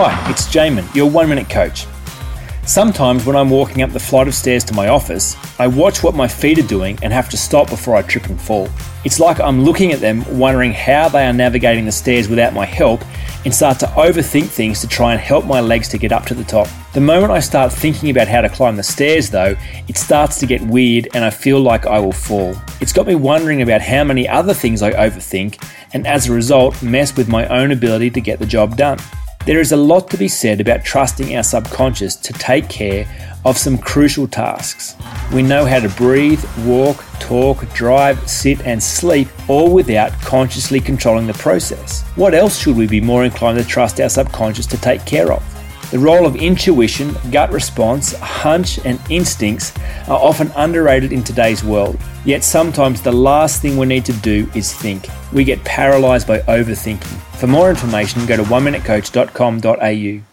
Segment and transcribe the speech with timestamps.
[0.00, 1.84] Hi, it's Jaemin, your one minute coach.
[2.64, 6.14] Sometimes when I'm walking up the flight of stairs to my office, I watch what
[6.14, 8.68] my feet are doing and have to stop before I trip and fall.
[9.04, 12.64] It's like I'm looking at them, wondering how they are navigating the stairs without my
[12.64, 13.02] help,
[13.44, 16.34] and start to overthink things to try and help my legs to get up to
[16.34, 16.68] the top.
[16.94, 19.56] The moment I start thinking about how to climb the stairs, though,
[19.88, 22.54] it starts to get weird and I feel like I will fall.
[22.80, 25.60] It's got me wondering about how many other things I overthink,
[25.92, 29.00] and as a result, mess with my own ability to get the job done.
[29.48, 33.08] There is a lot to be said about trusting our subconscious to take care
[33.46, 34.94] of some crucial tasks.
[35.32, 41.26] We know how to breathe, walk, talk, drive, sit, and sleep all without consciously controlling
[41.26, 42.02] the process.
[42.14, 45.42] What else should we be more inclined to trust our subconscious to take care of?
[45.90, 49.72] The role of intuition, gut response, hunch, and instincts
[50.06, 51.98] are often underrated in today's world.
[52.26, 55.08] Yet sometimes the last thing we need to do is think.
[55.32, 57.38] We get paralyzed by overthinking.
[57.38, 60.27] For more information, go to oneminutecoach.com.au.